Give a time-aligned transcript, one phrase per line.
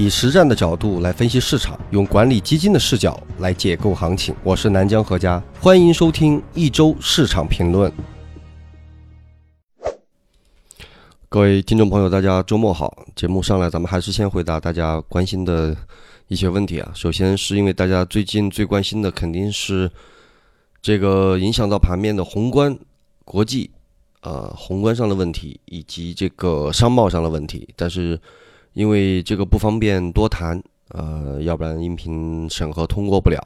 [0.00, 4.34] 以实战的角度来分析市场，用管理基金的视角来解构行情。
[4.42, 7.92] 我是南江何家，欢迎收听一周市场评论。
[11.28, 12.96] 各位听众朋友，大家周末好。
[13.14, 15.76] 节目上来，咱们还是先回答大家关心的
[16.28, 16.90] 一些问题啊。
[16.94, 19.90] 首先是因为大家最近最关心的肯定是
[20.80, 22.74] 这个影响到盘面的宏观、
[23.26, 23.70] 国际。
[24.22, 28.18] 呃，宏观上的问题以及这个商贸上的问题，但是
[28.72, 33.38] 因为这个不方便多谈，呃，要不然音频审核通过不了，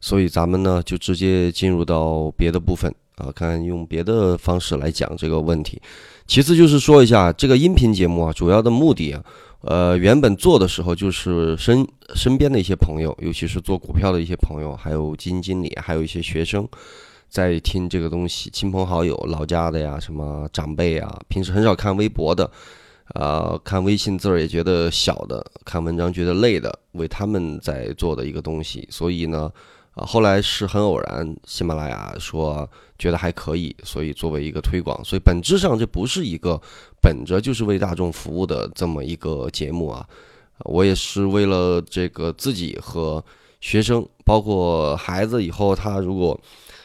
[0.00, 5.80] 所以咱们呢就直接进入到别的部分啊，看用别的方式来讲这个问题。
[6.26, 9.24] 其次就是说一下这个音频节目啊，主要的目的啊，
[9.62, 16.68] 呃，原本做的时候就是身身边的一些朋友，尤其是做股票的一些朋友，还有基金经理，还有一些学生。
[17.28, 22.50] 在听这个东西，亲朋好友、老家的呀，什么长辈啊，平时很少看微博的，
[23.14, 28.86] 呃，看微信字儿也觉得小的，看文章觉得累的，为他们在做的一个东西。
[28.90, 29.50] 所以呢，
[29.94, 36.60] 啊，后来是很偶然，喜马拉雅说觉得还可以，所以作为一个推广，所以本质上这不是一个
[37.00, 40.06] 本着就是为大众服务的这么一个节目啊。
[40.60, 43.24] 我也是为了这个自己和
[43.60, 46.40] 学生，包括孩子，以后他如果。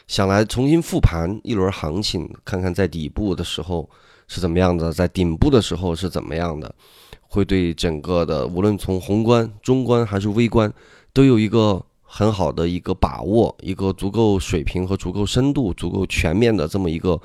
[0.08, 3.90] 想来重新复盘一轮行情，看看在底部的时候
[4.28, 6.74] 是怎么样的，在顶部的时候是怎么样的，
[7.20, 10.72] 会对整个的无论从宏观、中观还是微观，
[11.12, 17.20] 都有一个很好的一个把握，一个足够水平和足够深度、足够全面的这么一个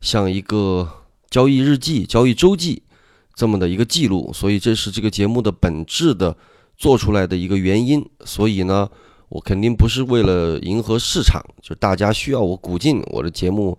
[0.00, 0.88] 像一个
[1.30, 2.82] 交易日记、交易周记
[3.34, 4.30] 这么的一个记录。
[4.32, 6.36] 所以这是这个节目的本质的
[6.76, 8.08] 做出来的一个原因。
[8.24, 8.88] 所以呢。
[9.30, 13.76] 我肯定不是为了迎合市场，就大家需要我鼓劲，我的节目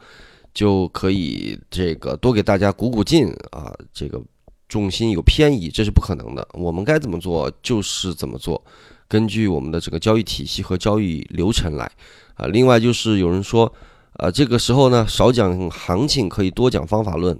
[0.55, 3.71] 就可以这个多给大家鼓鼓劲啊。
[3.93, 4.19] 这个
[4.67, 6.47] 重心有偏移，这是不可能的。
[6.53, 8.59] 我们该怎么做就是怎么做，
[9.07, 11.91] 根据我们的整个交易体系和交易流程来
[12.33, 12.47] 啊。
[12.47, 13.71] 另外就是有人说，
[14.13, 17.39] 啊，这个时候呢少讲行情，可以多讲方法论。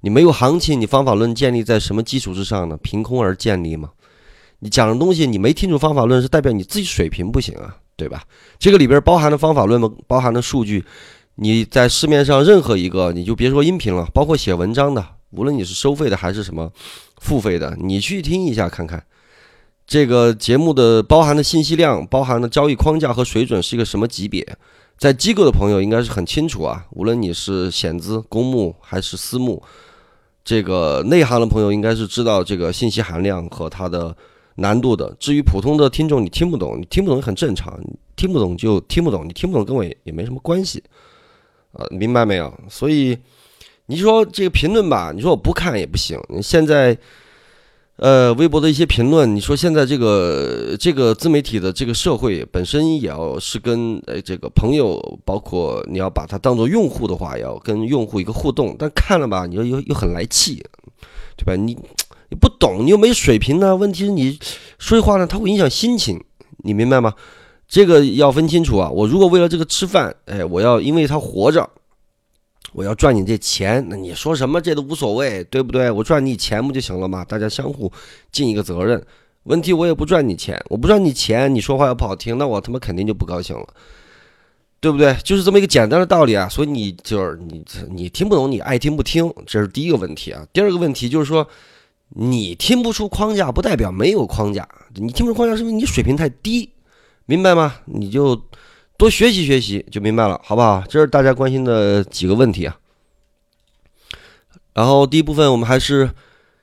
[0.00, 2.78] 你没有行情，你方法论建立在什么基础之上呢？
[2.82, 3.90] 凭空而建立吗？
[4.60, 8.22] 你讲的东西你没听出方法论，是代表你自己水平不行啊，对吧？
[8.58, 10.84] 这个里边包含的方法论，包含的数据，
[11.40, 16.70] 你在市面上任何一个，你就别说音频了，包括写文章的，无论你是收费的还是什么
[17.18, 19.02] 付费的，你去听一下看看，
[19.86, 24.44] 这个节目的包含的信息量、包含的交易框架和水准是一个什么级别？
[24.98, 29.62] 在机构的朋友应该是很清楚啊，无论你是险资、公募还是私募，
[30.44, 34.16] 这个内行的朋友应该是知道这个信息含量和它的。
[34.60, 37.78] 难度的，至于普通的听众，你听不懂，你听不懂很正常，
[38.16, 40.82] 听不懂就听不懂，你听不懂跟我也也没什么关系，
[41.72, 42.52] 啊，明白没有？
[42.68, 43.16] 所以
[43.86, 46.18] 你说这个评论吧，你说我不看也不行。
[46.42, 46.96] 现在，
[47.96, 60.64] 呃，微博的一些评论，你说现在这个这个自媒体的这个社会本身也要是跟呃这个朋友，包括你要把它当做用户的话，要跟用户一个互动，但看了吧，你又又又很来气，
[61.36, 61.56] 对吧？
[61.56, 61.76] 你。
[62.30, 63.74] 你不懂，你又没水平呢。
[63.74, 64.38] 问题是你
[64.78, 66.22] 说话呢，它会影响心情，
[66.58, 67.14] 你明白吗？
[67.68, 68.88] 这个要分清楚啊。
[68.88, 71.68] 我如果为了这个吃饭，哎，我要因为他活着，
[72.72, 75.90] 我要赚你这钱，那你说什么这都无所谓，对不对？
[75.90, 77.24] 我赚你钱不就行了吗？
[77.24, 77.92] 大家相互
[78.32, 79.00] 尽一个责任。
[79.44, 83.66] 问题我也不赚你钱，我不赚你钱，你说话又不好听，那我他妈肯定就不高兴了，
[84.80, 85.14] 对不对？
[85.22, 86.48] 就是这么一个简单的道理啊。
[86.48, 90.46] 所以你就是你你听不懂，你爱听不听，这是第一个问题啊。
[90.52, 91.46] 第二个问题就是说。
[92.16, 94.66] 你听不出框架，不代表没有框架。
[94.94, 96.66] 你听不出框架，是因为你水平太低，
[97.30, 97.74] 明白吗？
[97.84, 98.34] 你就
[98.96, 100.82] 多学习学习，就明白了，好不好？
[100.88, 102.74] 这是大家关心的几个问题啊。
[104.72, 106.10] 然后第一部分，我们还是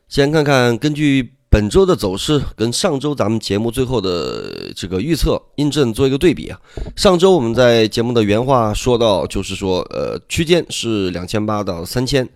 [0.09, 6.59] 先看看根据本周的走势跟上周咱们节目最后的这个预测印证做一个对比啊。
[6.95, 12.27] 上周我们在节目的原话说到，就是说，呃，区间是两千八到三千。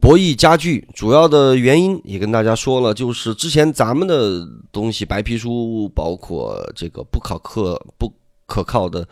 [0.00, 8.12] 博弈加剧，主要的原因也跟大家说了，就是之前咱们的东西白皮书，包括这个不可靠、不
[8.46, 9.06] 可靠的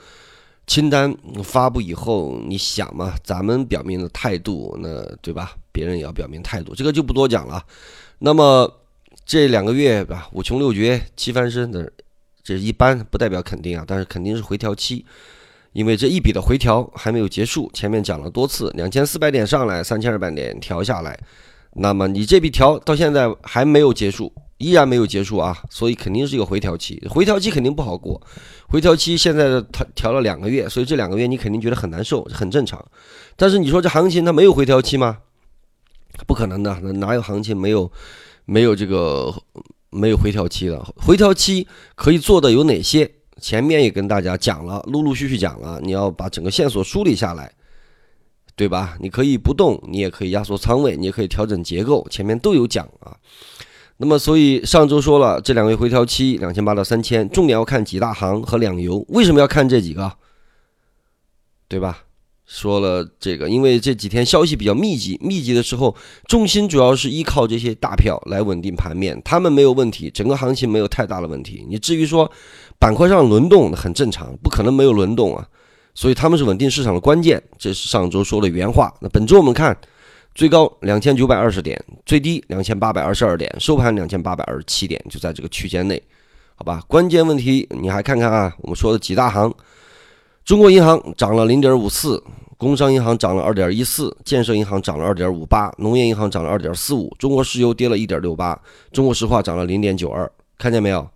[0.67, 5.55] 清单发布以后，你想嘛，咱们表明的态度，那对吧？
[5.71, 7.65] 别人也要表明态度，这个就不多讲了。
[8.19, 8.69] 那么
[9.25, 11.93] 这两个月吧，五穷六绝七翻身的，
[12.43, 15.05] 这一般不代表肯定啊，但是肯定是回调期。
[15.72, 21.19] 因为这一笔的回调还没有结束，前面讲了多次，两千四百点上来，三千二百点调下来，
[21.75, 28.20] 那么你这笔调到现在还没有结束，依然没有结束啊，所以肯定是一个回调期，回调期肯定不好过，
[28.69, 32.84] 回调期现在的调调了两个月，所以这两个月你肯定觉得很难受，很正常。
[33.37, 35.19] 但是你说这行情它没有回调期吗？
[36.26, 37.90] 不可能的，哪有行情没有
[38.44, 39.32] 没有这个
[39.90, 40.84] 没有回调期的。
[40.96, 43.08] 回调期可以做的有哪些？
[43.40, 47.52] 前面也跟大家讲了，陆陆续续讲了，你要把整个线索梳理下来，
[48.54, 48.96] 对吧？
[49.00, 53.16] 你可以不动，你也可以压缩仓位，你也可以调整结构，前面都有讲啊。
[53.96, 59.04] 那么，所以上周说了，这两个回调期两千八到三千，重点要看几大行和两油。
[59.08, 60.12] 为什么要看这几个？
[61.69, 62.04] 对吧？
[62.46, 65.94] 说了这个，因为这几天消息比较密集，密集的时候，
[66.26, 71.64] 重心主要是依靠这些大票来稳定盘面，他们没有问题，整个行情没有太大的问题。
[71.69, 72.28] 你至于说
[72.81, 75.47] 板块上轮动，很正常，不可能没有轮动啊。
[75.94, 78.93] 所以他们是稳定市场的关键，这是上周说的原话。
[79.00, 79.77] 那本周我们看，
[80.35, 86.03] 最高两千九百二十点，最低两千八百二十二点，收盘两千八百二十七点，就在这个区间内，
[86.55, 86.82] 好吧？
[86.88, 89.53] 关键问题你还看看啊，我们说的几大行。
[90.43, 92.23] 中国银行涨了零点五四，
[92.56, 98.59] 工商银行涨了二点一四，建设银行涨了二点五八，农业银行涨了二点四五，中国石油跌了一点六八，
[98.91, 101.06] 中国石化涨了零点九二，看见没有？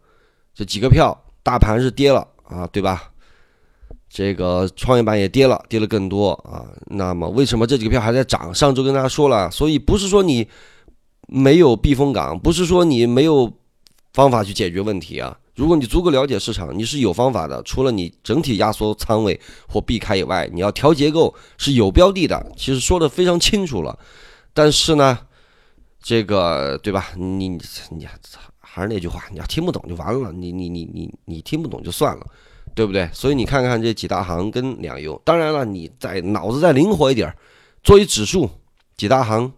[0.54, 3.10] 这几个票，大盘是跌了啊，对吧？
[4.08, 6.66] 这个创业板也跌了，跌了更多啊。
[6.86, 8.54] 那么为什么这几个票还在涨？
[8.54, 10.48] 上周跟大家说了，所以不是说你
[11.28, 13.52] 没有避风港，不是说你没有
[14.12, 15.36] 方法去解决问题啊。
[15.56, 17.62] 如果你足够了解市场，你是有方法的。
[17.64, 22.52] 除了你整体压缩仓位或避开以外，你要调结构是有标的的。
[22.56, 23.98] 其实说的非常清楚了。
[24.52, 25.18] 但是呢，
[26.00, 27.08] 这个对吧？
[27.16, 27.58] 你你
[28.22, 28.40] 操
[28.74, 30.32] 还是那句话，你要听不懂就完了。
[30.32, 32.26] 你你你你你听不懂就算了，
[32.74, 33.08] 对不对？
[33.12, 35.20] 所以你看看这几大行跟两油。
[35.24, 37.32] 当然了，你再脑子再灵活一点，
[37.84, 38.50] 做一指数，
[38.96, 39.52] 几大行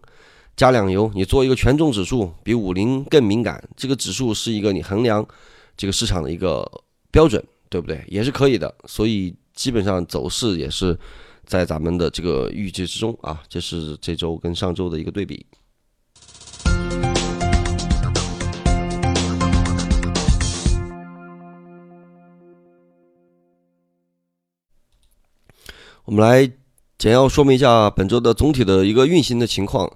[0.55, 3.67] 加两油，你做一个权重指数，比五零更敏感。
[3.75, 5.27] 这个指数是一个你衡量。
[5.75, 6.63] 这个市场的一个
[7.09, 8.03] 标准，对不对？
[8.07, 10.95] 也是可以的，所以基本上走势也是
[11.43, 13.41] 在咱们的这个预计之中啊。
[13.49, 15.43] 这是这周跟上周的一个对比。
[26.07, 26.49] 我们来
[26.97, 29.91] 简要说明一下本周的总体的一个运行的情况。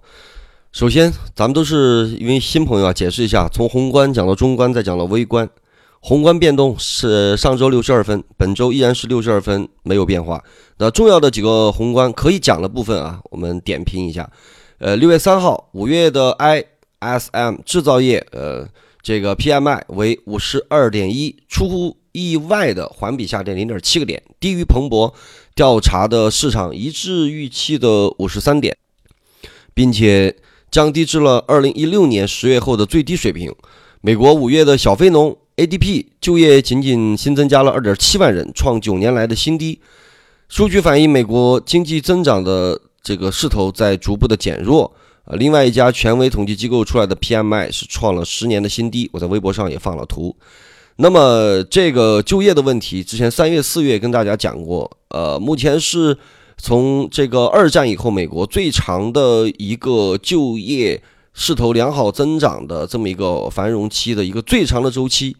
[0.74, 5.50] 首先，咱们都是因为新朋友啊，解释一下，从宏观讲到中观，再讲到微观。
[6.02, 10.44] 宏观变动是上周六十二分，本周依然是六十二分，没有变化。
[10.80, 14.30] 那重要的几个宏观可以讲的部分啊，我们点评一下。
[14.80, 16.36] 呃，六月三号，五月的
[17.00, 18.68] ISM 制造业，呃，
[19.02, 25.14] 这个 PMI 为五十二点一，出乎意外的环比下跌零点七个点，低于彭博
[25.56, 28.77] 调查的市场一致预期的五十三点，
[29.74, 30.36] 并且
[30.69, 33.53] 降低至了二零一六年十月后的最低水平。
[34.01, 35.38] 美国五月的小非农。
[35.57, 39.80] ADP 就业仅仅新增加了2.7万人，创九年来的新低。
[40.48, 44.92] 数据反映美国经济增长的这个势头在逐步的减弱。
[45.25, 49.07] 呃，另外一家权威统计机构出来的 PMI 是创了十年的新低。
[49.13, 50.36] 我在微博上也放了图。
[51.01, 54.89] 那么这个就业的问题，之前三月、四月跟大家讲过。
[55.09, 56.15] 呃，目前是
[56.57, 61.01] 从这个二战以后美国最长的一个就业。
[61.33, 65.33] 势头良好增长的这么一个繁荣期的一个最长的周期，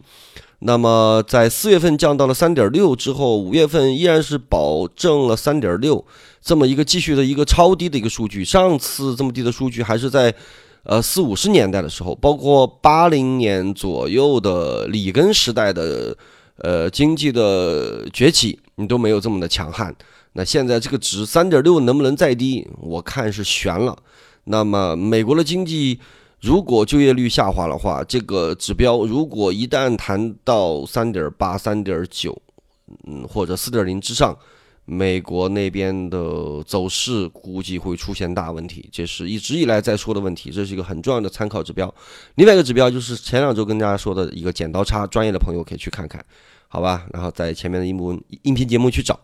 [0.60, 6.02] 那么在四月份降到了三点六之后，五月份依然是保证了三点六
[6.40, 8.42] 这么一个继续的一个超低的一个数据。
[8.42, 10.34] 上次这么低的数据还是在
[10.84, 16.16] 呃四五十年代的时候，包括八零年左右的里根时代的
[16.56, 19.94] 呃经济的崛起，你都没有这么的强悍。
[20.34, 22.66] 那现在这个值三点六能不能再低？
[22.80, 23.96] 我看是悬了。
[24.44, 26.00] 那么，美国的经济
[26.40, 32.36] 如果就业率下滑的话，这个指标如果一旦谈到三点八、三点九，
[33.06, 34.36] 嗯，或者四点零之上，
[34.84, 38.88] 美国那边的走势估计会出现大问题。
[38.92, 41.92] 这是一直以来在说的问题，这是一个很重要的参考指标。
[42.34, 46.24] 另外一个指标就是前两周跟大家说的一个剪刀差，专业的朋友可以去看看，
[46.68, 47.06] 好吧？
[47.12, 49.18] 然后在前面的音幕音频节目去找。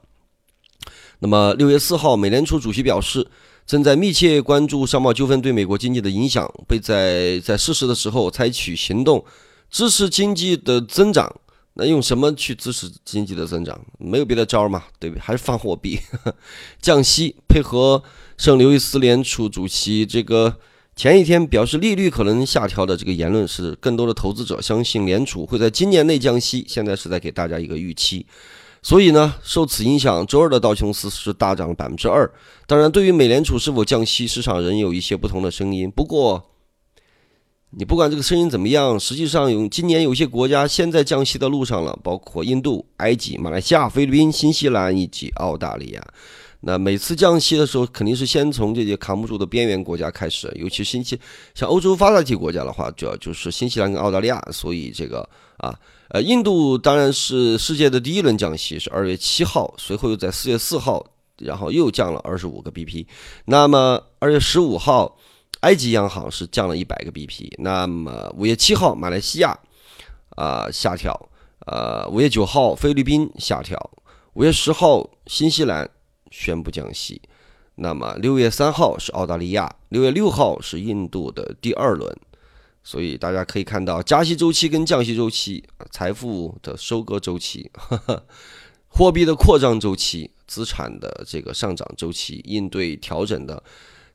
[1.19, 3.27] 那么六月四号，美联储主席表示。
[3.67, 9.23] 正在密切关注商贸纠纷对美国经济的影响，会在在适时的时候采取行动，
[9.69, 11.31] 支持经济的增长。
[11.79, 13.81] 那用什么去支持经济的增长？
[13.99, 15.21] 没有别的招儿嘛，对不对？
[15.21, 15.99] 还是放货币、
[16.83, 18.03] 降息，配合
[18.37, 20.57] 圣刘易斯联储主席这个
[20.97, 26.65] 前一天表示利率可能下调的这个言论，是更多的投资者相信联储会在今年内降息。
[26.69, 28.27] 现在是在给大家一个预期。
[28.83, 32.29] 所以呢，受此影响，周二的道琼斯是大涨了百分之二。
[32.67, 35.91] 当然，对于美联储是否降息，市场仍有一些不同的声音。
[35.91, 36.51] 不过，
[37.71, 46.03] 你不管这个声音怎么样，实际上有今年有些国家现在降息的路上了，包括印度、埃及、马来西亚、菲律宾、新西兰以及澳大利亚。
[46.61, 51.17] 那每次降息的时候，肯定是先从这些扛不住的边缘国家开始，尤其新西
[51.55, 54.43] 像欧洲发达体国家的话，主要就是新西兰跟澳大利亚。
[54.51, 61.07] 所以这个啊，呃，印度当然是世界的第一轮降息，是二月七号，随后又在四月四号，
[61.39, 63.07] 然后又降了二十五个 BP。
[63.45, 65.17] 那么二月十五号，
[65.61, 67.53] 埃及央行是降了一百个 BP。
[67.59, 69.59] 那么五月七号，马来西亚
[70.31, 71.29] 啊下调。
[71.67, 73.77] 呃，五月九号，菲律宾下调；
[74.33, 75.91] 五月十号，新西兰
[76.31, 77.21] 宣布降息。
[77.75, 82.17] 那么六月三号是澳大利亚，六月六号是印度的第二轮。
[82.83, 87.71] 所以大家可以看到，加息周期跟降息周期、财富的收割周期、
[88.89, 93.63] 货币的扩张周期、资产的这个上涨周期、应对调整的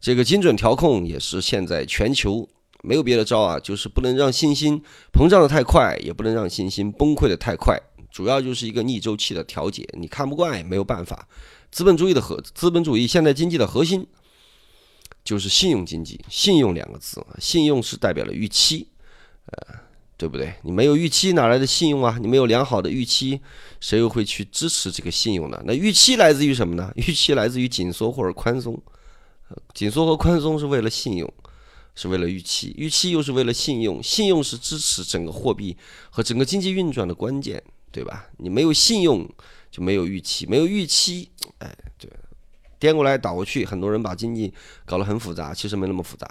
[0.03, 2.45] 这个精准调控，也是现在全球。
[2.81, 4.83] 没有别的招啊，就是不能让信心
[5.13, 7.79] 膨胀的太快，也不能让信心崩溃的太快，
[8.11, 9.87] 主要就是一个逆周期的调节。
[9.97, 11.25] 你看不惯也没有办法。
[11.71, 14.05] 资本主义的核，资本主义现代经济的核心
[15.23, 16.19] 就是信用经济。
[16.27, 18.89] 信用两个字，信用是代表了预期，
[19.45, 19.75] 呃，
[20.17, 20.53] 对不对？
[20.63, 22.17] 你没有预期哪来的信用啊？
[22.19, 23.39] 你没有良好的预期，
[23.79, 25.63] 谁又会去支持这个信用呢？
[25.65, 26.91] 那预期来自于什么呢？
[26.97, 28.77] 预期来自于紧缩或者宽松，
[29.73, 31.33] 紧缩和宽松是为了信用。
[31.95, 35.77] 是为了预期，预期又是为了信用，信用是支持整个货币
[36.09, 38.25] 和整个经济运转的关键，对吧？
[38.37, 39.29] 你没有信用，
[39.69, 41.29] 就没有预期，没有预期，
[41.59, 42.09] 哎，对，
[42.79, 44.51] 颠过来倒过去，很多人把经济
[44.87, 46.27] 搞得很复杂，其实没那么复杂。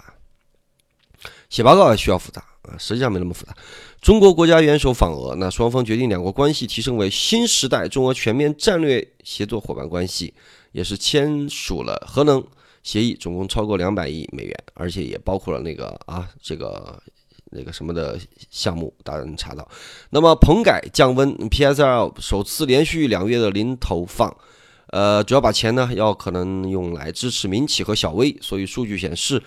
[1.49, 3.55] 写报告也需要复杂啊，实际上没那么复杂。
[4.01, 10.33] 中国国家元首访俄，那双方决定两国关系提升为新时代中俄全面战略协作伙伴关系，
[10.73, 12.45] 也是签署了核能。
[12.83, 17.01] 协议总共超过两百亿美元，而且也包括了那个啊，这个
[17.51, 19.65] 那个什么的项目，大家能查到。
[20.09, 24.35] 那么棚改降温，PSL 首次连续两月的零投放，
[24.87, 28.37] 呃，主要把钱呢要可能用来支持民企和小微。
[28.41, 29.41] 所以数据显示，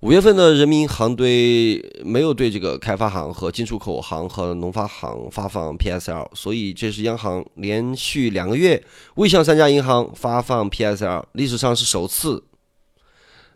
[0.00, 8.82] 五月份的人民银行对没有对这个开发行和进出口行和农发行发放 PSL，所以这是央行连续两个月
[9.16, 12.42] 未向三家银行发放 PSL，历史上是首次。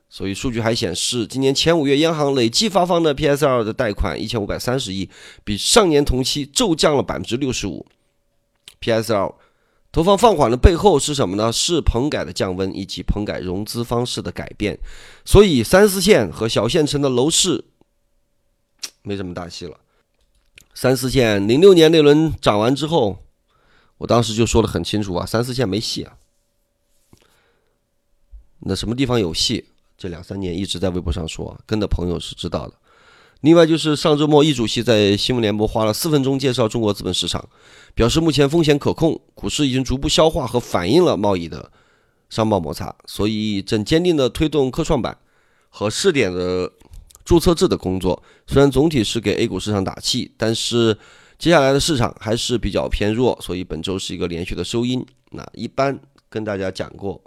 [0.09, 5.11] 所以数据还显示，今年前五月央行累计发放的 PSL 的贷款一千五百三十亿，
[5.45, 7.85] 比上年同期骤降了百分之六十五。
[8.81, 9.35] PSL
[9.91, 11.53] 投放放缓的背后是什么呢？
[11.53, 14.79] 是棚改的降温以及棚改融资方式的改变。
[15.25, 17.65] 所以三四线和小县城的楼市
[19.03, 19.81] 没什么大戏了。
[20.73, 23.25] 三四线零六年那轮涨完之后，
[23.99, 26.17] 我当时就说的很清楚啊，三四线没戏啊。
[28.61, 29.67] 那什么地方有戏？
[29.97, 32.75] 这两三年一直在微博上说，跟的朋友是知道的。
[33.43, 37.47] 另外就是上周末，易主席在新闻联播花了四分钟介绍中国资本市场，
[37.95, 41.71] 表示目前风险可控，股市已经逐步消化和反映了贸易的
[42.31, 45.17] 商贸摩擦，所以正坚定的推动科创板
[45.69, 46.73] 和试点的
[47.25, 48.21] 注册制的工作。
[48.47, 50.97] 虽然总体是给 A 股市场打气，但是
[51.39, 55.05] 接下来的市场还是比较偏弱，所以本周是一个连续的收阴。
[55.31, 55.97] 那一般
[56.31, 57.21] 跟大家讲过，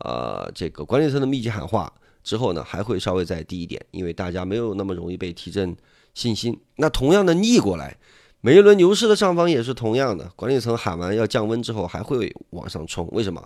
[0.00, 1.90] 呃，这个管理层的密集喊话。
[2.26, 5.76] 之后呢，还会稍微再低一点，因为大家没有那么容易被提振
[6.12, 6.58] 信心。
[6.74, 7.96] 那同样的逆过来，
[8.40, 13.08] 每一轮牛市的上方也是同样的，管理层喊完要降温之后，还会往上冲。
[13.12, 13.40] 为什么？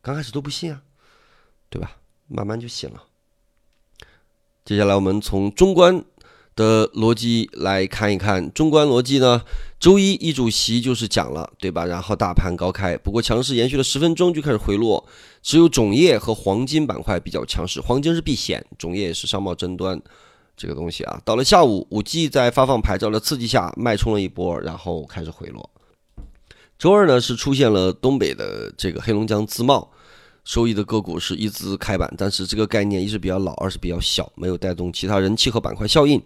[0.00, 0.80] 刚开始都不信啊，
[1.68, 1.96] 对吧？
[2.28, 3.02] 慢慢就信了。
[4.64, 6.04] 接下来我们从中观。
[6.56, 9.42] 的逻辑来看一看，中观逻辑呢？
[9.80, 11.84] 周一一主席就是讲了，对吧？
[11.84, 15.04] 然后大盘高开，不过强势延续了十分钟就开始回落，
[15.44, 20.00] 只有种业和黄金板块比较强势，黄金是避险，种业也是商贸争端
[20.56, 21.20] 这个东西啊。
[21.22, 25.68] 到了下午，五 G 在发放牌照的刺激下脉冲了一波，然后开始回落。
[26.78, 29.90] 周二呢是出现了东北的这个黑龙江自贸。
[30.44, 36.22] 收益的个股是一字开板，但是这个概念一是比较老，二是比较小，没有带动其他人气和板块效应。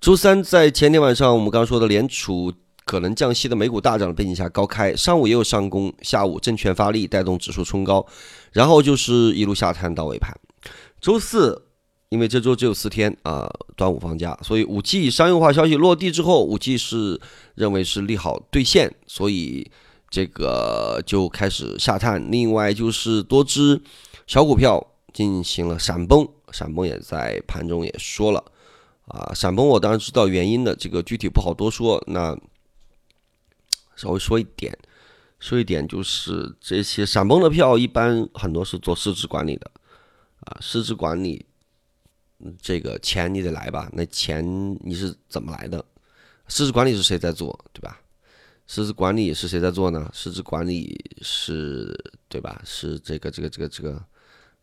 [0.00, 2.52] 周三在前天晚上，我们刚刚说的联储
[2.90, 8.04] 可能降息的美股大涨的背景下高开，上午也有上攻，下午证券发力带动指数冲高，
[8.50, 10.36] 然后就是一路下探到尾盘。
[11.00, 11.66] 周四
[12.08, 17.20] 因为这周只有四天啊，端午放假，所以五 G 商用化消息落地之后，五 G 是
[17.54, 19.70] 认为是利好兑现，所以。
[20.10, 23.80] 这个就开始下探，另外就是多只
[24.26, 28.42] 小股票进行了闪崩，闪崩也在盘中也说了
[29.06, 32.36] 啊，闪崩我当然知道原因的，这个具体不好多说，那
[34.00, 34.74] 稍微说一点，
[35.38, 39.70] 说一点就是这些闪崩的票一般很多是做市值管理的
[40.40, 41.44] 啊，市值管理
[42.62, 44.42] 这个钱你得来吧，那钱
[44.80, 45.84] 你是怎么来的？
[46.48, 48.00] 市值管理是谁在做，对吧？
[48.66, 50.10] 市值管理是谁在做呢？
[50.14, 51.94] 市值管理是
[52.26, 52.62] 对吧？
[52.64, 54.02] 是这个这个这个这个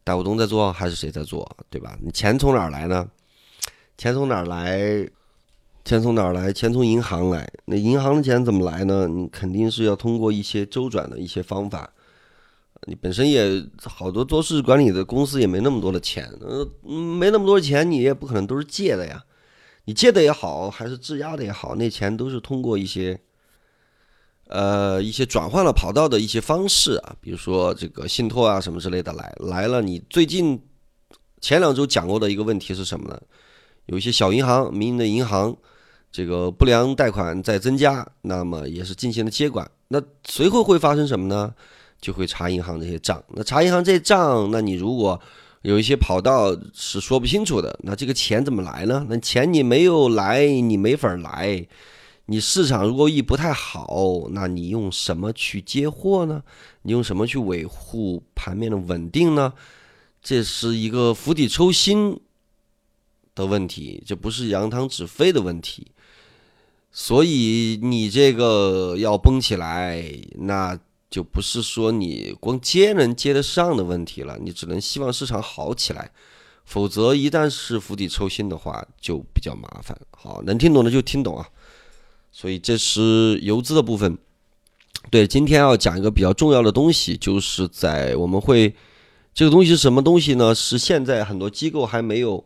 [0.03, 1.95] 大股东在做，还是谁在做，对吧？
[2.01, 3.07] 你钱从哪儿来呢？
[3.99, 5.07] 钱从哪儿来？
[5.87, 6.51] 钱从哪儿来？
[6.51, 7.49] 钱从银行来。
[7.63, 9.07] 那银行的钱怎么来呢？
[9.07, 11.89] 你肯定是要通过一些周转的一些方法。
[12.85, 19.23] 你本身也好多做市管理的公司也没那么多的钱，呃，没那么多钱，你也不可能都是借的呀。
[19.85, 23.17] 你借的也好，还是质押的也好，那钱都是通过一些，
[24.49, 29.81] 呃，一些转换了跑道的一些方式啊，比如说这个信托啊什么之类的来来了。
[29.81, 30.61] 你最近
[31.39, 33.21] 前两周讲过的一个问题是什么呢？
[33.85, 35.55] 有一些小银行、民营的银行，
[36.17, 39.69] 这个不良贷款在增加，那么也是进行了接管。
[39.89, 41.53] 那随后会发生什么呢？
[42.01, 43.23] 就会查银行这些账。
[43.35, 45.21] 那查银行这些账，那你如果
[45.61, 49.05] 有一些跑道是说不清楚的，那这个钱怎么来呢？
[49.07, 51.67] 那钱你没有来，你没法来。
[52.25, 56.41] 你市场如果一不太好，那你用什么去接货呢？
[56.81, 59.53] 你用什么去维护盘面的稳定呢？
[60.23, 62.19] 这是一个釜底抽薪
[63.35, 65.85] 的问题，这不是扬汤止沸的问题。
[66.91, 70.03] 所以你这个要崩起来，
[70.35, 70.79] 那。
[71.09, 76.11] 就不是说你光接能接得上的问题了，你只能希望市场好起来，
[76.65, 79.97] 否则一旦是釜底抽薪的话，就比较麻烦。
[80.11, 81.47] 好，能听懂的就听懂啊。
[82.29, 84.17] 所以这是游资的部分。
[85.09, 88.75] 对，今天要讲一个比较重要的东西，就是在我们会
[89.33, 90.53] 这个东西是什么东西呢？
[90.53, 92.45] 是现在很多机构还没有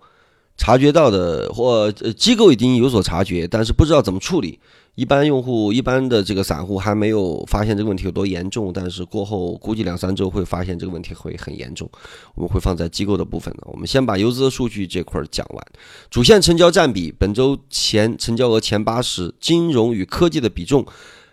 [0.58, 4.60] 察觉到的，或机构已经有所察觉，但是不知道怎么处理。
[4.96, 11.90] 一般用户、一般的这个散户还没有发现这个问题有多严重，但是过后估计两三周会发现这个问题会很严重。
[12.36, 13.64] 我们会放在机构的部分呢。
[13.68, 15.66] 我们先把游资的数据这块讲完。
[16.10, 20.86] 主线成交占比，本周前成交额前八十，金融与科技的比重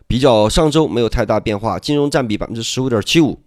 [0.07, 3.41] 比较上周没有太大变化，金融占比百分之十五点七五，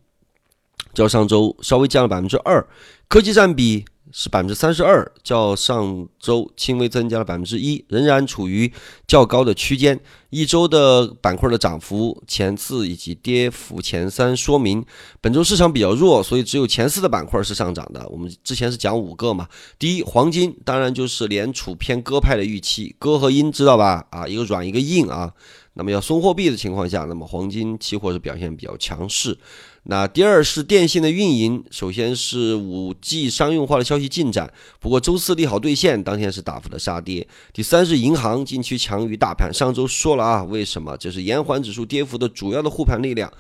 [0.93, 2.67] 较上周稍微降了百分之二，
[3.07, 3.85] 科技占比。
[4.11, 8.71] 是百分之三十二，较上周轻微增加了百分之一，仍然处于
[9.07, 9.99] 较高的区间。
[10.29, 14.85] 一周的板块的涨幅前四以及跌幅前三，说明
[15.19, 18.07] 本周市场比较弱，所以只有前四的板块是上涨的。
[18.09, 24.05] 我们之前是讲五个嘛，第一黄金，当然就是联储偏鸽派的预期，鸽和阴知道吧？
[24.11, 25.33] 啊，一个软一个硬啊。
[25.73, 29.37] 那么要松货币的情况下，那么黄金期货是表现比较强势。
[29.83, 37.27] 那第二是电信的运营，首先是五 G 商用化的消息进展，不过周四利好兑现，当天是大幅的杀跌。
[37.51, 40.95] 第三是银行近期强于大盘，上周说了啊，为什么？
[40.97, 43.31] 这是延缓指数跌幅的主要的护盘力量。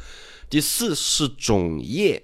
[0.49, 2.23] 第四是种业。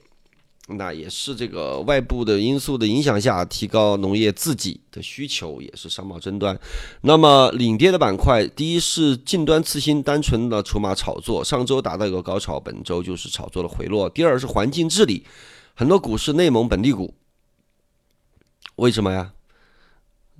[0.70, 6.60] 那也是这个外部的因素的影响下，提高农业自己的需求，也是商贸争端。
[7.02, 14.10] 那么领跌的板块，第一是近端次新，单纯的筹码炒作，上周达到一个高潮，本周就是炒作的回落。
[14.10, 15.26] 第二是环境治理，
[15.74, 17.14] 很多股市内蒙本地股，
[18.76, 19.32] 为什么呀？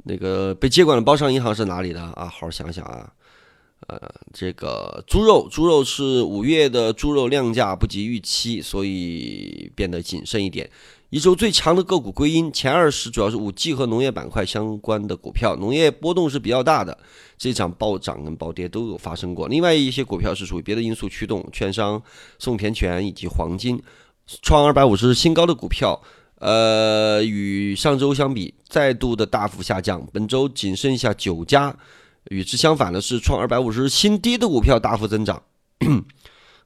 [0.04, 2.26] 那个被接管的包商银行是哪里的啊？
[2.26, 3.14] 好好想想啊。
[3.88, 3.98] 呃，
[4.34, 10.70] 这个猪肉，猪肉是五月的猪肉量价不及预期，所以变得谨慎一点。
[11.10, 16.98] 一周最强的个股归因，前二十主要是五 G 和农业板块相关的股票，农业波动是比较大的，
[17.38, 19.48] 这场暴涨跟暴跌都有发生过。
[19.48, 22.04] 另外一些股票是属于别的因素驱动，券商、
[22.38, 23.82] 宋田泉以及黄金
[24.42, 25.98] 创二百五十新高的股票，
[26.40, 31.74] 呃，与上周相比再度的大幅下降，本周仅剩下九家。
[32.30, 35.42] 与之相反的是，创二百五十日新低的股票大幅增长。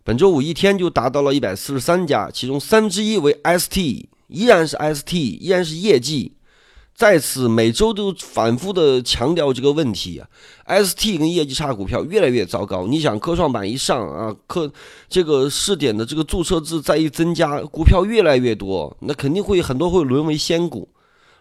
[0.04, 6.34] 本周五一天就达到了一百四十三家，其中三分之一为 ST，依然是 ST，依然是业绩。
[6.93, 10.28] 在此每周都反复的强调这个问题啊
[10.84, 12.86] ，ST 跟业绩差股票越来越糟糕。
[12.86, 14.71] 你想科创板一上啊，科
[15.08, 20.89] 这个试点的这个注册制再一增加，股票越来越多，那肯定会很多会沦为仙股，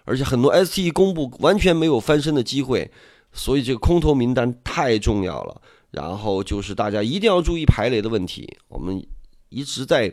[0.05, 2.91] 而且很多 ST 公布完全没有翻身的机会。
[3.33, 8.57] 所以这个空头名单太重要了，然后就是大家一定要注意排雷的问题。
[8.69, 9.01] 我们
[9.49, 10.13] 一直在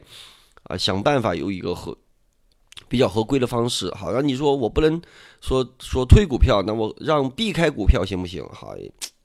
[0.63, 1.97] 啊想办法有一个合
[2.87, 3.91] 比较合规的方式。
[3.95, 5.01] 好，那你说我不能
[5.41, 8.43] 说说推股票，那我让避开股票行不行？
[8.51, 8.75] 好，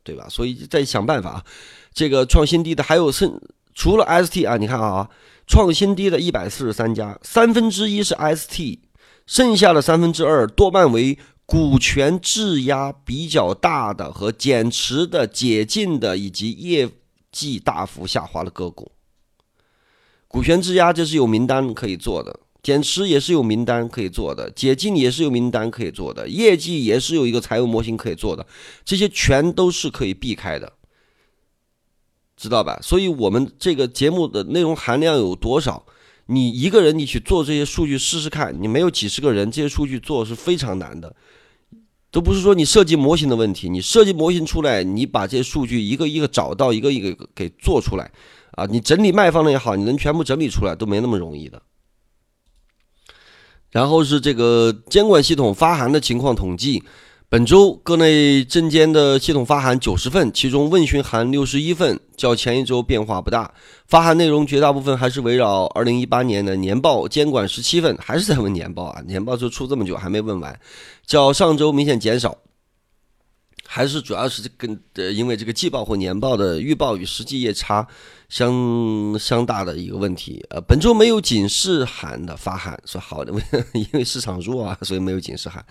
[0.03, 0.27] 对吧？
[0.29, 1.45] 所以在想办法。
[1.93, 3.39] 这个创新低的还有剩
[3.75, 5.09] 除了 ST 啊，你看啊，
[5.47, 8.79] 创新低的一百四十三家，三分之一是 ST，
[9.27, 11.19] 剩下的三分之二多半为。
[11.53, 16.89] 股权质押比较大的和减持的、解禁的以及业
[17.31, 18.91] 绩大幅下滑的个股，
[20.27, 28.47] 股权质押这是有名单可以做的，减持也是有名单可以做的，解禁也是有名单可以做的，业绩也是有一个财务模型可以做的，
[28.83, 30.73] 这些全都是可以避开的，
[32.35, 32.81] 知道吧？
[32.83, 35.85] 所以我们这个节目的内容含量有多少？
[36.25, 41.15] 你一个人你去做这些数据试试看，你没有几十个人，这些数据做是非常难的。
[42.13, 48.13] 都不是说你设计模型的问题，你设计模型出来，你把这些数据一个一个找到，一个一个给做出来，
[48.53, 51.61] 啊，你整理卖方的也好，你能全部整理出来都没那么容易的。
[53.71, 56.83] 然后是这个监管系统发函的情况统计。
[57.31, 63.55] 本周各类证监的系统发函九十份，其中问询函六十一份，较前一周变化不大。
[63.93, 69.03] 发函内容绝大部分还是围绕二零一八年的年报监管十七份，还是在问年报啊？
[69.07, 70.59] 年报就出这么久还没问完，
[71.05, 72.39] 较上周明显减少。
[73.67, 77.87] 还是主要是跟呃，因为这个季报或年报的预报与实际业差
[78.31, 80.43] 相相大的一个问题。
[80.49, 83.31] 呃，本周没有警示函的发函说好的，
[83.75, 85.63] 因为市场弱啊，所以没有警示函。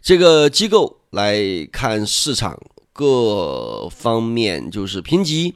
[0.00, 1.38] 这个机构来
[1.70, 2.58] 看市场
[2.94, 5.54] 各方面，就是评级，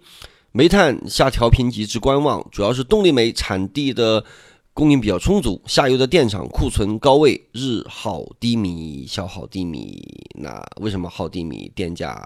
[0.57, 4.25] 煤炭下调评级至观望，主要是动力煤产地的。
[4.73, 10.03] 供应比较充足，下游的电厂库存高位，日耗低迷，消耗低迷。
[10.35, 11.71] 那为什么耗低迷？
[11.77, 12.21] 电价、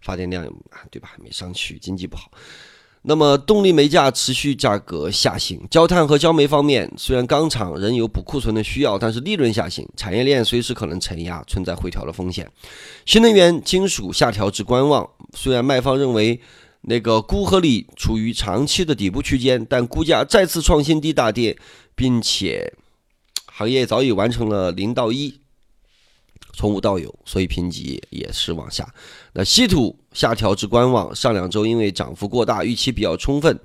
[0.00, 0.44] 发电量
[0.90, 1.10] 对吧？
[1.22, 2.32] 没上去，经济不好。
[3.02, 12.50] 那么动力煤价持续价格下行，焦炭和焦煤方面，虽然钢厂仍有补库存的需要，但是利润下行，产业链随时可能承压，存在回调的风险。
[13.06, 16.40] 新能源金属下调至观望，虽然卖方认为。
[16.82, 21.56] 那个钴和锂处于长期的底部区间，但股价再次创新低大跌，
[21.94, 22.74] 并且
[23.46, 25.40] 行业早已完成了零到一，
[26.54, 28.92] 从无到有，所以评级也是往下。
[29.32, 33.58] 那稀土下调至观望，上两周因为涨幅过大，预期比较充分。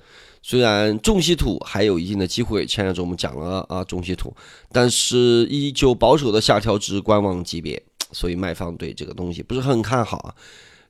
[0.44, 4.34] 虽然重稀土还有一定的机会，前两周我们讲了啊，重稀土，
[4.72, 10.36] 但是依旧保守的下调至观望级别，所以卖方对这个东西不是很看好啊。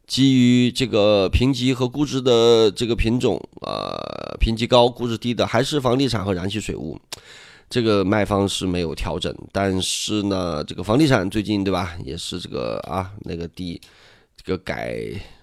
[0.07, 6.97] 基于这个评级和估值的这个品种，呃，评级高、估值低的还是房地产和燃气水务，
[7.69, 9.35] 这个卖方是没有调整。
[9.51, 13.81] 但是呢，这个房地产最近对吧，也是这个啊那个低，
[14.37, 14.97] 这个改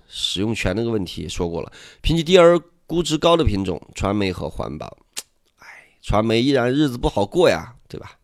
[0.09, 1.71] 使用权那个问题说过了。
[2.01, 4.97] 评级低而估值高的品种，传媒和环保，
[5.59, 5.67] 哎，
[6.01, 8.17] 传媒依然日子不好过呀，对吧？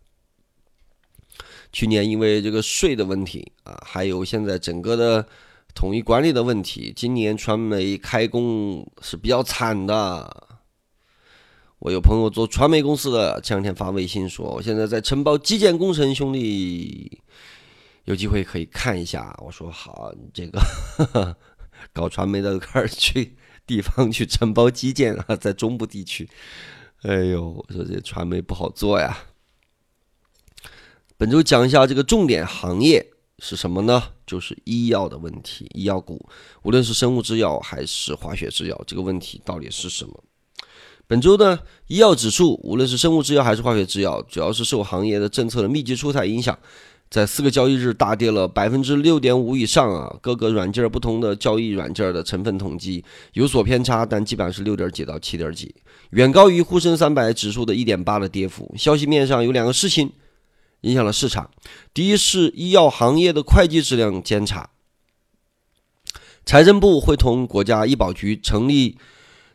[1.70, 5.26] 去年因为这个税的问题啊，还有现在整个的。
[5.74, 10.58] 统一管理的问题，今年传媒开工是比较惨的。
[11.78, 17.22] 我有朋友做传媒公司的，前两天发微信说，我现在在承包基建工程，兄弟
[18.04, 19.34] 有机会可以看一下。
[19.42, 20.60] 我说好，这个
[21.94, 26.28] 搞传媒的开始去地方去承包基建啊， 在中部地区。
[27.02, 29.16] 哎呦，我说这传媒不好做呀。
[31.16, 33.06] 本周讲一下这个重点行业。
[33.40, 34.02] 是什么呢？
[34.26, 36.24] 就是医药的问题，医药股，
[36.62, 40.22] 无论是生物制药还是化学制药，这个问题到底是什么？
[41.06, 46.56] 本周呢，医药指数，无论是生物制药还是化学制药，主要是受行业的政策的密集出台影响，
[47.08, 50.14] 在四个交易日大跌了百分之六点五以上啊！
[50.20, 55.74] 各个软件不同的交易软件的成分统计有所偏差，但基本上是六点几到七点几，
[56.10, 58.72] 远高于沪深三百指数的一点八的跌幅。
[58.78, 60.12] 消息面上有两个事情。
[60.82, 61.50] 影响了市场。
[61.92, 64.70] 第一是医药行业的会计质量监察，
[66.44, 68.96] 财政部会同国家医保局成立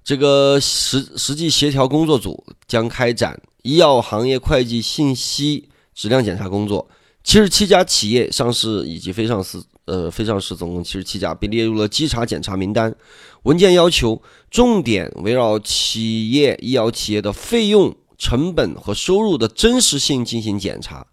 [0.03, 6.87] 这个实实际协调工作组，将开展医药行业会计信息质量检查工作。
[7.23, 12.95] 七十七家企业上市以及非上市，呃，非上市总共七十七家，被列入了稽查检查名单。
[13.41, 21.07] 文件要求重点围绕企业医药企业的费用、成本和收入的真实性进行检查。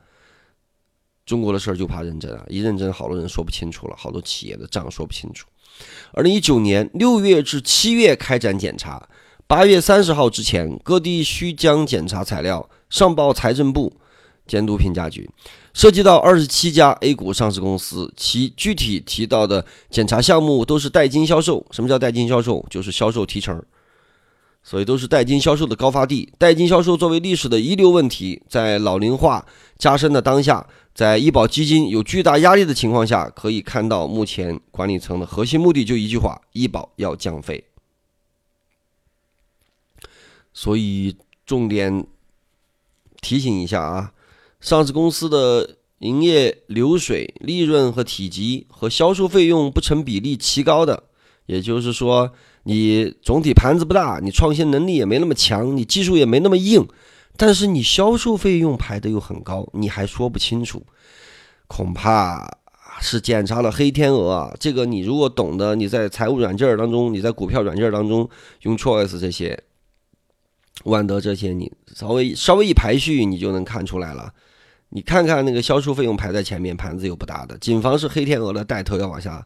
[1.24, 2.44] 中国的事儿就怕认真啊！
[2.48, 5.46] 一认真，好多人说不清楚了，好多企业的账说不清楚。
[6.12, 9.08] 二零一九年六月至七月开展检查，
[9.46, 13.92] 八月三十号之前，各地需将检查材料上报财政部
[14.46, 15.30] 监督评价局。
[15.72, 21.64] 涉及到二十七家 A 股上市公司，其具体提到的检查项目都是代金销售。
[21.70, 22.66] 什么叫代金销售？
[22.68, 23.62] 就是销售提成。
[24.62, 26.33] 所以都是代金销售的高发地。
[26.38, 29.44] 代金销售作为历史的遗留问题，在老龄化
[29.79, 30.66] 加深的当下。
[30.94, 37.64] 在医保基金有巨大压力的情况下，可以看到目前管理层的核心目的就一句话：医保要降费。
[40.53, 42.07] 所以重点
[43.22, 44.12] 提醒一下啊，
[44.61, 51.05] 上市公司的营业流水、利润和体积和销售费用不成比例奇高的，
[51.46, 56.87] 也就是说，你总体盘子不大，你创新能力也没那么强，你技术也没那么硬。
[57.37, 60.85] 但是你销售费用排的又很高，你还说不清楚，
[61.66, 62.59] 恐怕
[63.01, 64.55] 是检查了黑天鹅啊！
[64.61, 68.29] 这个你如果懂得，你在财务软件当中，你在股票软件当中
[68.61, 69.59] 用 Choice 这些，
[70.85, 74.33] 万德这些，你稍微稍微一排序，你就能看出来了。
[74.90, 79.44] 你看看那个销售费用排在前面，盘子又不大的，谨防是黑天鹅的带头要往下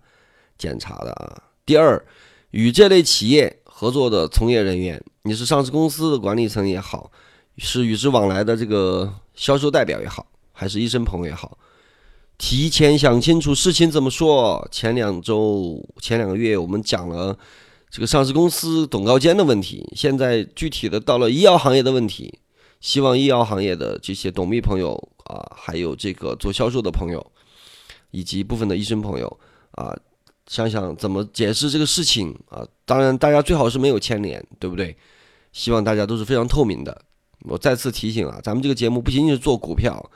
[0.59, 1.41] 检查的啊。
[1.65, 2.05] 第二，
[2.51, 7.11] 与这类企业合作的从业人员，你是上市公司的管理层也好，
[7.59, 11.59] 是与之往来的这个销售代表也好，还是医生朋友也好，
[12.39, 14.67] 提前想清楚事情怎么说。
[14.71, 17.37] 前两周、前两个月我们讲了
[17.91, 22.39] 这个上市公司董高监的问题，现在具体的到了医药行业的问题。
[22.79, 27.33] 希望医药行业的这些董秘朋友啊，还有这个做销售的朋友，
[28.11, 29.41] 以及部分的医生朋友
[29.73, 29.97] 啊，
[30.47, 32.67] 想想怎么解释这个事情啊。
[32.85, 34.97] 当然，大家最好是没有牵连，对不对？
[35.53, 37.03] 希望大家都是非常透明的。
[37.41, 40.11] 我再次提醒啊，咱们这个节目不仅仅是做股票，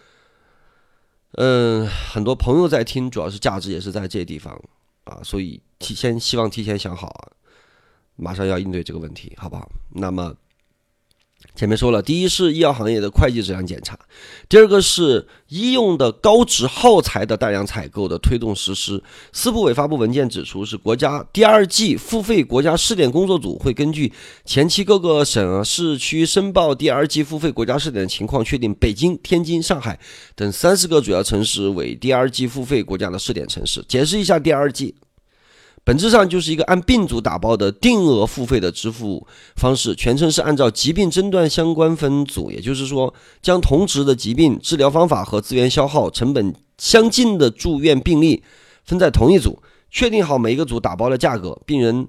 [1.33, 4.61] 嗯，很多朋友在听，主要是价值也是在这地方
[5.05, 7.33] 啊，所以提前希望提前想好啊，
[8.17, 9.71] 马上要应对这个问题，好不好？
[9.91, 10.35] 那么。
[11.55, 13.99] 前面说了，第一是医药行业的会计质量检查，
[14.49, 19.03] 第二个是医用的高值耗材的大量采购的推动实施。
[19.33, 24.11] 四部委发布文件指出，是国家第二季付费国家试点工作组会根据
[24.45, 29.99] 前期各个省市区申报第二季付费国家试点的情况，确定北京、天津、上海
[30.35, 33.85] 等三十个主要城市为第二季付费国家的试点城市。
[33.87, 34.95] 解释一下第二季。
[35.91, 39.27] 本质上就是一个按病组打包的定额付费的支付
[39.57, 48.41] 方式，全程是按照疾病诊断相关分组，也就是说，将同值的疾病、治疗方法和资源消耗成本相近的住院病例
[48.85, 52.07] 分在同一组，确定好每一个组打包的价格，病人。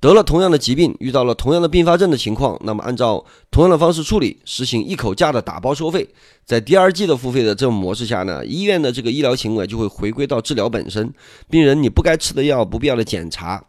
[0.00, 6.08] 得了同样的疾病，遇到了同样的并发症的情况，那么按照同样的方式处理，实行一口价的打包收费。
[6.46, 11.12] 在第二季的付费的这种模式下呢，医院的这个医疗行为就会回归到治疗本身。
[11.50, 13.62] 病人你不该吃的药、不必要的检查，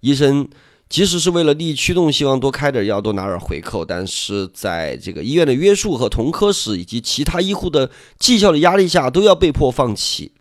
[0.00, 0.48] 医生
[0.88, 10.32] 即使是为了利益驱动，希望多开点药、多拿点回扣，但是在这个医院的约束和同科室以及其他医护的绩效的压力下，都要被迫放弃。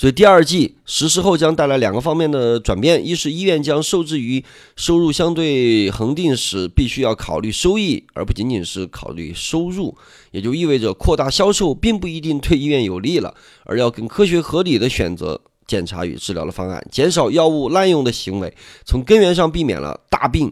[0.00, 4.42] 所以第二季实施后将带来两个方面的转变：一是医院将受制于
[4.74, 9.94] 收入相对恒定时，必须要考虑收益，而不仅仅是考虑收入，
[10.30, 13.34] 也就意味着扩大销售并不一定对医院有利了，
[13.64, 20.50] 而要更科学合理的选择检查与治疗的方案，减少药物滥用的行为，从根源上避免了大病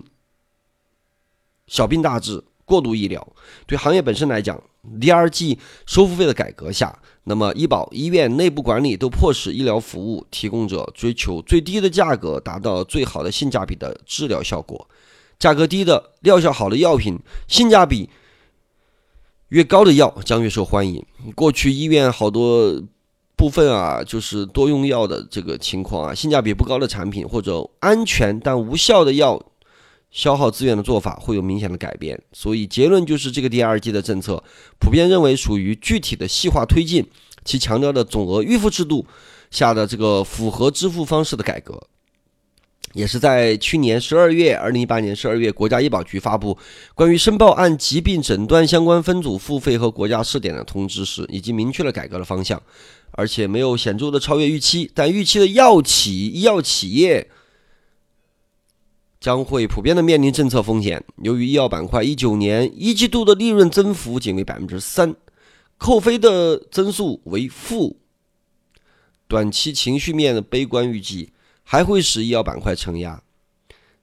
[1.67, 3.27] 小病大治、过度医疗。
[3.67, 4.63] 对行业本身来讲
[5.01, 6.97] ，，DRG 收付费的改革下。
[7.25, 14.89] 那么，医保、医院内部管理都迫使医疗服务提供者追求最低的价格，达到最好的性价比的治疗效果。
[15.39, 18.09] 价格低的、疗效好的药品，性价比
[19.49, 21.05] 越高的药将越受欢迎。
[21.35, 22.83] 过去医院好多
[23.37, 29.41] 部分啊，就是多用药的这个情况啊，性价比不高的产品或者安全但无效的药。
[30.11, 34.43] 消耗资源的做法会有明显的改变，所以结论就是这个第二季的政策
[34.79, 37.07] 普遍认为属于具体的细化推进，
[37.45, 39.07] 其强调的总额预付制度
[39.51, 41.81] 下的这个符合支付方式的改革，
[42.95, 46.57] 也是在去年十二月，二零一八年十二月，国家医保局发布
[46.95, 52.61] 关于申报按疾病诊断相关分组付费和国家试点的通知时，已经明确了改革的方向，
[53.11, 57.29] 而且没有显著的超越预期，但预期的药企、医药企业。
[59.21, 61.05] 将会普遍的面临政策风险。
[61.23, 65.15] 由于医药板块一九年一季度的利润增幅仅为百分之三，
[65.77, 67.99] 扣非的增速为负，
[69.27, 71.33] 短期情绪面的悲观预计
[71.65, 73.23] 还会使医药板块承压。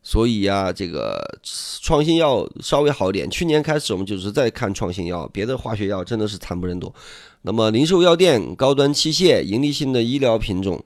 [0.03, 1.39] 所以呀，这个
[1.81, 3.27] 创新药稍微好点。
[3.29, 6.93] 去年开始我们就是在看创新药，别的化学药真的是惨不忍睹。
[7.41, 10.83] 那么零售药店、高端器械、盈利性的医疗品种。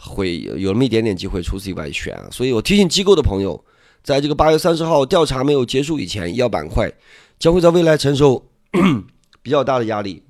[0.00, 3.62] 会有那么一点点机会，除此以外选，所以我提醒机构的朋友，
[4.04, 6.90] 在这个八月三十号调查没有结束以前，医药板块
[7.38, 8.48] 将会在未来承受
[9.42, 10.22] 比较大的压力，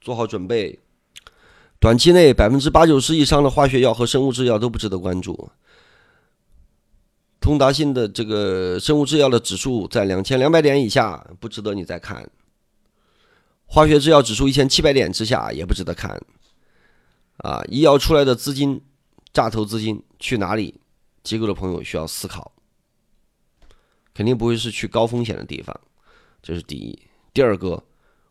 [0.00, 0.78] 做好准备。
[1.80, 5.50] 短期内百分之八九十以上的化学药和生物制药都不值得关注。
[7.40, 12.22] 通达信的这个生物制药的指数在两千两百点以下，不值得你再看；
[13.66, 16.20] 化学制药指数一千七百点之下，也不值得看。
[17.38, 18.80] 啊，医药出来的资金。
[19.32, 20.80] 炸投资金去哪里？
[21.22, 22.50] 机构的朋友需要思考，
[24.14, 25.78] 肯定不会是去高风险的地方，
[26.42, 26.98] 这是第一。
[27.34, 27.84] 第二个，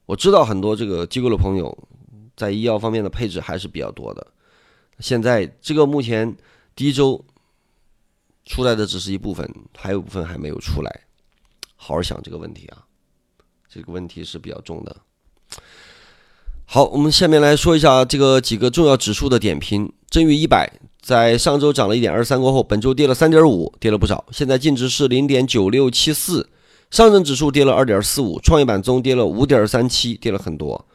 [0.07, 1.87] 我知道很多这个机构的朋友
[2.35, 4.25] 在医药方面的配置还是比较多的。
[4.97, 6.35] 现在这个目前
[6.75, 7.23] 第一周
[8.43, 11.01] 出来的只是一部分，还有部分还没有出来。
[11.75, 12.87] 好好想这个问题啊，
[13.69, 14.97] 这个问题是比较重的。
[16.65, 19.93] 好，我们下面来说一下这个几个重要指数的点评。
[20.09, 20.79] 正月一百。
[21.01, 24.25] 在上周涨了一点二三过后，本周跌了三点五，跌了不少。
[24.31, 26.49] 现在净值是零点九六七四，
[26.91, 30.85] 上证指数跌了二点四五，创业板中跌了五点三七，跌了很多。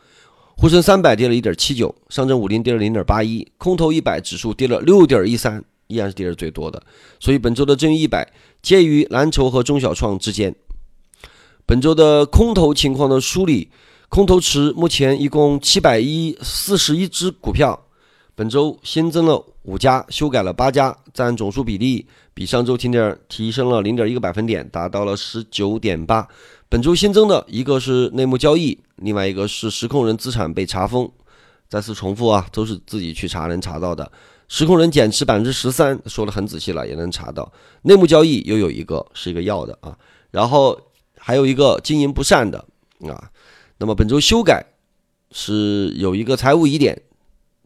[0.56, 6.80] 沪深三百跌了一点七九，上证五零跌了零点八一，空头一百指数跌了六点一三，依然是跌的最多的。
[7.18, 10.54] 所以本周的正一百介于蓝筹和中小创之间。
[11.66, 13.70] 本周的空头情况的梳理，
[14.08, 17.83] 空头池目前一共七百一四十一只股票，
[18.36, 26.26] 本周新增了五家，修改了八家，占总数比例比上周提点提升了零点一个百分点，达到了十九点八。
[26.68, 28.76] 本周新增的一个是内幕交易。
[28.96, 31.10] 另外一个是实控人资产被查封，
[31.68, 34.10] 再次重复啊，都是自己去查能查到的。
[34.48, 37.52] 实控人减持百分之十三，说的很仔细了，也能查到。
[37.82, 39.96] 内幕交易又有一个是一个要的啊，
[40.32, 40.78] 然后
[41.16, 42.58] 还有一个经营不善的
[43.08, 43.30] 啊。
[43.78, 44.64] 那么本周修改
[45.30, 47.00] 是有一个财务疑点、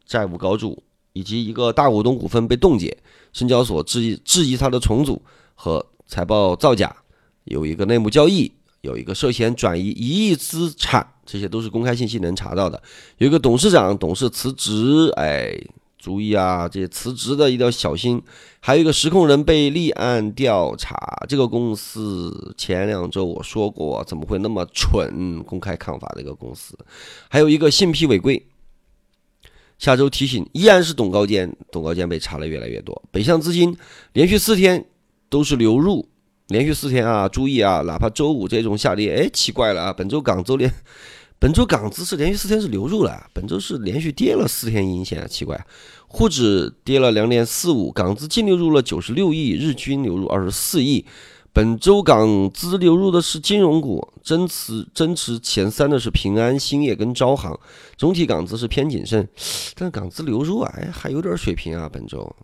[0.08, 2.96] 债务高筑，以及一个大股东股份被冻结，
[3.34, 5.22] 深交所质疑质疑它的重组
[5.54, 6.96] 和财报造假，
[7.44, 11.06] 有一个内幕交易，有一个涉嫌转移一亿资产。
[11.26, 12.82] 这些都是公开信息能查到的。
[13.18, 15.54] 有一个董事长董事辞职，哎，
[15.98, 18.22] 注意啊，这些辞职的一定要小心。
[18.60, 25.42] 还有一个实控人被立案调查，这个公司前两周我说过，怎么会那么蠢？
[25.44, 26.74] 公开抗法的一个公司。
[27.28, 28.42] 还有一个信披违规。
[29.78, 33.02] 下周提醒依然是董高坚，董高坚被查的越来越多。
[33.10, 33.76] 北向资金
[34.12, 34.84] 连续四天
[35.28, 36.08] 都是流入。
[36.48, 40.72] 连续四天啊，注意啊，哪怕周五这种下跌，哎，奇怪了啊，本周港周连，
[41.38, 45.62] 本周港资是连续四天是流入了，本周是连续跌了四天阴线，奇怪，
[46.06, 51.04] 沪指跌了两点四五，港资净流入了九十六亿，日均流入二十四亿，
[51.52, 57.58] 本周港资流入的是金融股，增持增持前三的是平安、兴业跟招行，
[57.96, 59.28] 总体港资是偏谨慎，
[59.74, 62.34] 但港资流入，哎，还有点水平啊，本周。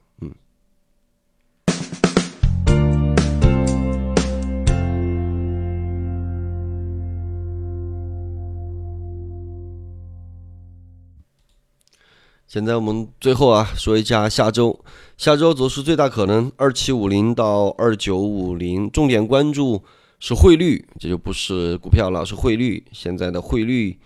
[12.46, 14.78] 现在我们最后啊说一下下周，
[15.16, 19.82] 下周走势最大可能二七五零到二九五零，重点关注
[20.20, 22.84] 是汇率，这就不是股票了，是汇率。
[22.92, 23.98] 现在的汇率，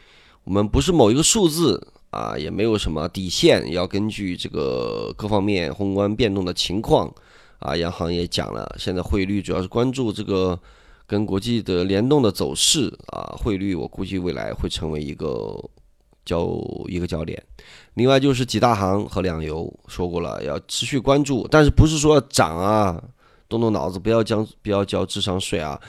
[0.45, 7.13] 我们不是某一个数字啊，也没有什么底线，要根据这个各方面宏观变动的情况
[7.59, 7.77] 啊。
[7.77, 10.59] 央行也讲了，现在汇率主要是关注这个
[11.07, 15.63] 跟国际的联动的走势啊，汇率我估计未来会成为一个。
[16.29, 17.43] 焦一个焦点，
[17.95, 23.03] 另外就是几大行和两油，说过了要持续关注，但是不是说涨啊？
[23.49, 25.81] 动动脑子，不要交不要交智商税啊！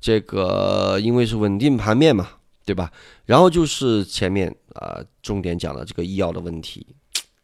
[0.00, 2.28] 这个因为是稳定盘面嘛，
[2.64, 2.92] 对吧？
[3.26, 6.86] 然后就是前面啊重点讲的这个医药的问题，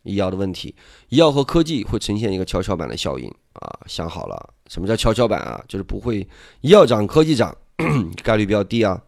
[0.04, 0.72] 医药的问题，
[1.08, 3.80] 医药和科技会呈现一个跷跷板的效应啊！
[3.86, 5.60] 想好了，什么叫跷跷板啊？
[5.66, 6.20] 就是不会
[6.60, 7.52] 医药涨，科技涨，
[8.22, 9.02] 概率比较低啊。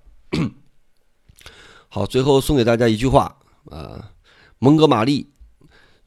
[1.96, 3.38] 好，最后送给大家一句话
[3.70, 4.12] 啊，
[4.58, 5.30] 蒙哥马利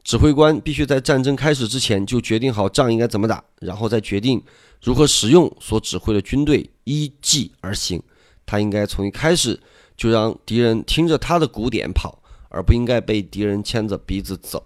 [0.03, 4.39] 指挥官必须在战争开始之前就决定好仗应该怎么打，然后再决定
[4.83, 7.99] 如何使用所指挥的军队，依计而行。
[8.45, 9.59] 他应该从一开始
[9.97, 14.63] 就让敌人听着他的鼓点跑，而不应该被敌人牵着鼻子走，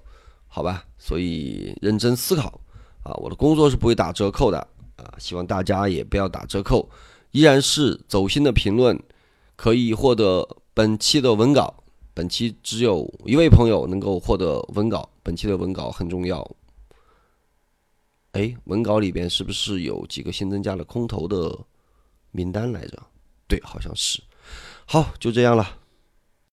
[0.50, 0.84] 好吧？
[0.98, 2.60] 所以认真思考
[3.04, 4.60] 啊，我的工作是不会打折扣的
[4.98, 6.90] 啊，希望大家也不要打折扣，
[7.32, 9.02] 依然是走心的评论
[9.56, 10.58] 可以获得。
[10.76, 11.72] 本期的文稿，
[12.16, 15.08] 本期只有一位朋友能够获得文稿。
[15.22, 16.50] 本期的文稿很重要。
[18.32, 21.56] 哎，文稿里边是不是有几个新增加了空头的
[22.32, 22.98] 名单来着？
[23.48, 24.22] 对，好像是。
[24.86, 25.78] 好，就这样了。